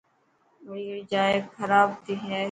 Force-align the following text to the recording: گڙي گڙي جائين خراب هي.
گڙي 0.67 0.83
گڙي 0.89 1.03
جائين 1.11 1.43
خراب 1.55 1.89
هي. 2.23 2.39